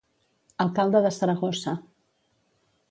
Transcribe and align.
Alcalde 0.65 1.03
de 1.05 1.11
Saragossa. 1.19 1.73